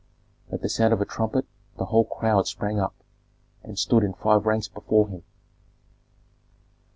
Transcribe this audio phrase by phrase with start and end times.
[0.51, 1.45] At the sound of a trumpet
[1.77, 2.95] the whole crowd sprang up,
[3.61, 5.21] and stood in five ranks before him.